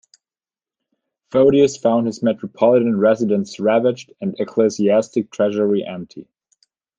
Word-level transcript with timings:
Photius 1.29 1.77
found 1.77 2.07
his 2.07 2.23
metropolitan 2.23 2.97
residence 2.97 3.59
ravaged 3.59 4.11
and 4.19 4.35
ecclesiastic 4.39 5.29
treasury 5.29 5.83
empty. 5.85 6.27